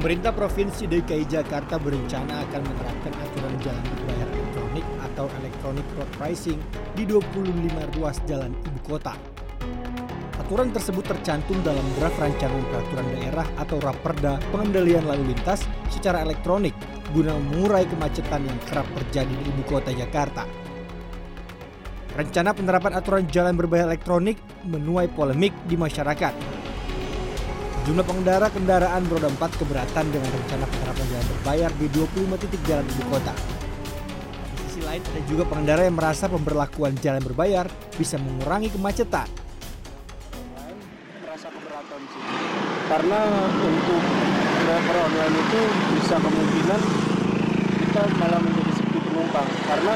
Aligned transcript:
Pemerintah 0.00 0.32
Provinsi 0.32 0.88
DKI 0.88 1.28
Jakarta 1.28 1.76
berencana 1.76 2.40
akan 2.48 2.64
menerapkan 2.64 3.12
aturan 3.20 3.52
jalan 3.60 3.84
berbayar 3.84 4.28
elektronik 4.32 4.86
atau 5.04 5.28
electronic 5.44 5.84
road 5.92 6.08
pricing 6.16 6.56
di 6.96 7.04
25 7.04 8.00
ruas 8.00 8.16
jalan 8.24 8.48
ibu 8.64 8.80
kota. 8.80 9.12
Aturan 10.40 10.72
tersebut 10.72 11.04
tercantum 11.04 11.60
dalam 11.60 11.84
draft 12.00 12.16
rancangan 12.16 12.64
peraturan 12.72 13.08
daerah 13.12 13.44
atau 13.60 13.76
Raperda 13.76 14.40
pengendalian 14.48 15.04
lalu 15.04 15.36
lintas 15.36 15.68
secara 15.92 16.24
elektronik 16.24 16.72
guna 17.12 17.36
mengurai 17.36 17.84
kemacetan 17.84 18.48
yang 18.48 18.56
kerap 18.72 18.88
terjadi 19.04 19.36
di 19.36 19.52
ibu 19.52 19.68
kota 19.68 19.92
Jakarta. 19.92 20.48
Rencana 22.16 22.56
penerapan 22.56 22.96
aturan 22.96 23.28
jalan 23.28 23.52
berbayar 23.52 23.84
elektronik 23.84 24.40
menuai 24.64 25.12
polemik 25.12 25.52
di 25.68 25.76
masyarakat. 25.76 26.59
Jumlah 27.88 28.04
pengendara 28.04 28.52
kendaraan 28.52 29.08
beroda 29.08 29.32
4 29.32 29.40
keberatan 29.56 30.04
dengan 30.12 30.28
rencana 30.28 30.64
penerapan 30.68 31.06
jalan 31.08 31.26
berbayar 31.32 31.70
di 31.80 31.86
25 31.96 32.42
titik 32.44 32.60
jalan 32.68 32.84
ibu 32.84 33.02
kota. 33.08 33.32
Di 34.52 34.56
sisi 34.68 34.80
lain 34.84 35.00
ada 35.00 35.20
juga 35.24 35.48
pengendara 35.48 35.82
yang 35.88 35.96
merasa 35.96 36.28
pemberlakuan 36.28 36.92
jalan 37.00 37.24
berbayar 37.24 37.72
bisa 37.96 38.20
mengurangi 38.20 38.68
kemacetan. 38.68 39.28
merasa 41.24 41.46
keberatan 41.56 42.00
sih 42.10 42.22
karena 42.90 43.20
untuk 43.64 44.02
driver 44.66 44.96
online 44.98 45.34
itu 45.40 45.60
bisa 45.94 46.14
kemungkinan 46.20 46.80
kita 47.80 48.02
malah 48.18 48.40
menjadi 48.44 48.72
sepi 48.76 48.98
penumpang 48.98 49.48
karena 49.64 49.94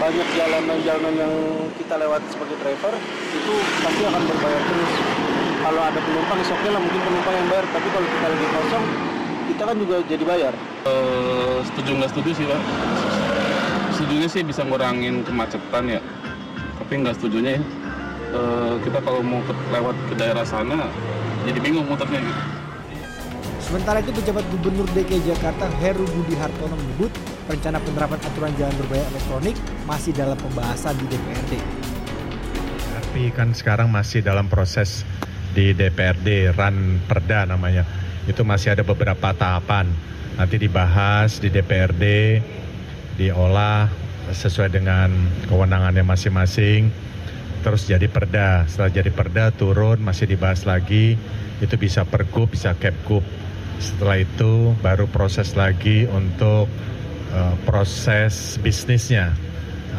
banyak 0.00 0.28
jalanan-jalanan 0.32 1.14
yang 1.14 1.34
kita 1.76 1.94
lewati 2.02 2.26
sebagai 2.34 2.56
driver 2.66 2.94
itu 3.30 3.54
pasti 3.84 4.02
akan 4.10 4.22
berbayar 4.26 4.62
terus 4.64 4.92
kalau 5.68 5.84
ada 5.84 6.00
penumpang 6.00 6.40
oke 6.40 6.68
lah 6.72 6.80
mungkin 6.80 7.00
penumpang 7.04 7.34
yang 7.36 7.48
bayar. 7.52 7.66
Tapi 7.68 7.88
kalau 7.92 8.06
kita 8.08 8.26
lagi 8.32 8.46
kosong 8.56 8.84
kita 9.52 9.62
kan 9.68 9.76
juga 9.76 9.94
jadi 10.08 10.24
bayar. 10.24 10.52
Eh, 10.88 11.58
setuju 11.68 11.90
nggak 12.00 12.10
setuju 12.16 12.30
sih 12.32 12.44
pak? 12.48 12.60
Setujunya 13.92 14.28
sih 14.32 14.42
bisa 14.48 14.64
ngurangin 14.64 15.28
kemacetan 15.28 15.84
ya. 15.92 16.00
Tapi 16.80 16.92
nggak 17.04 17.14
setujunya 17.20 17.60
ya. 17.60 17.62
Eh, 18.32 18.74
kita 18.80 18.98
kalau 19.04 19.20
mau 19.20 19.44
ke, 19.44 19.52
lewat 19.68 19.96
ke 20.08 20.14
daerah 20.16 20.44
sana 20.48 20.88
jadi 21.44 21.60
bingung 21.60 21.84
muternya 21.84 22.16
gitu. 22.24 22.42
Sementara 23.60 24.00
itu 24.00 24.08
pejabat 24.16 24.48
Gubernur 24.48 24.88
DKI 24.96 25.28
Jakarta 25.28 25.68
Heru 25.84 26.08
Budi 26.08 26.32
Hartono 26.40 26.72
menyebut 26.72 27.12
rencana 27.44 27.76
penerapan 27.84 28.16
aturan 28.24 28.52
jalan 28.56 28.72
berbayar 28.80 29.04
elektronik 29.12 29.56
masih 29.84 30.16
dalam 30.16 30.40
pembahasan 30.40 30.96
di 30.96 31.04
DPRD. 31.12 31.52
Tapi 32.96 33.28
kan 33.36 33.52
sekarang 33.52 33.92
masih 33.92 34.24
dalam 34.24 34.48
proses 34.48 35.04
di 35.52 35.72
DPRD, 35.72 36.52
RAN 36.52 37.04
Perda 37.04 37.48
namanya. 37.48 37.84
Itu 38.28 38.44
masih 38.44 38.76
ada 38.76 38.84
beberapa 38.84 39.32
tahapan. 39.32 39.88
Nanti 40.36 40.60
dibahas 40.60 41.42
di 41.42 41.50
DPRD, 41.50 42.04
diolah 43.18 43.90
sesuai 44.30 44.70
dengan 44.70 45.10
kewenangannya 45.48 46.04
masing-masing. 46.04 46.92
Terus 47.64 47.90
jadi 47.90 48.06
perda. 48.06 48.68
Setelah 48.70 48.92
jadi 48.92 49.10
perda 49.10 49.50
turun 49.50 49.98
masih 49.98 50.30
dibahas 50.30 50.62
lagi. 50.62 51.18
Itu 51.58 51.74
bisa 51.74 52.06
pergub, 52.06 52.54
bisa 52.54 52.76
kepgub. 52.78 53.26
Setelah 53.82 54.22
itu 54.22 54.74
baru 54.78 55.10
proses 55.10 55.58
lagi 55.58 56.06
untuk 56.06 56.70
eh, 57.34 57.54
proses 57.66 58.62
bisnisnya. 58.62 59.34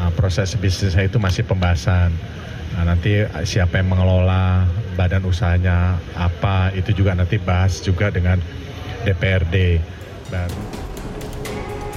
Nah, 0.00 0.08
proses 0.16 0.56
bisnisnya 0.56 1.04
itu 1.04 1.20
masih 1.20 1.44
pembahasan. 1.44 2.08
Nah, 2.72 2.82
nanti 2.88 3.20
siapa 3.44 3.82
yang 3.82 3.92
mengelola 3.92 4.64
badan 5.10 5.26
usahanya 5.26 5.98
apa 6.14 6.70
itu 6.70 6.94
juga 6.94 7.18
nanti 7.18 7.34
bahas 7.42 7.82
juga 7.82 8.14
dengan 8.14 8.38
DPRD 9.02 9.82
baru. 10.30 10.62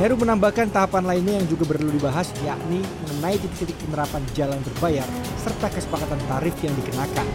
Heru 0.01 0.17
menambahkan 0.17 0.73
tahapan 0.73 1.05
lainnya 1.05 1.37
yang 1.37 1.45
juga 1.45 1.69
perlu 1.69 1.93
dibahas 1.93 2.33
yakni 2.41 2.81
mengenai 3.05 3.37
titik-titik 3.37 3.77
penerapan 3.85 4.25
jalan 4.33 4.57
berbayar 4.65 5.05
serta 5.37 5.69
kesepakatan 5.69 6.17
tarif 6.25 6.57
yang 6.65 6.73
dikenakan. 6.73 7.27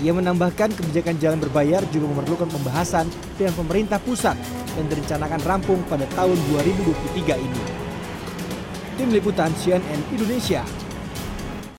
Ia 0.00 0.12
menambahkan 0.16 0.72
kebijakan 0.72 1.20
jalan 1.20 1.36
berbayar 1.36 1.84
juga 1.92 2.08
memerlukan 2.08 2.48
pembahasan 2.48 3.12
dengan 3.36 3.52
pemerintah 3.60 4.00
pusat 4.00 4.40
dan 4.72 4.88
direncanakan 4.88 5.44
rampung 5.44 5.84
pada 5.84 6.08
tahun 6.16 6.40
2023 6.56 7.44
ini. 7.44 7.60
Tim 8.96 9.12
Liputan 9.12 9.52
CNN 9.52 10.00
Indonesia 10.16 10.64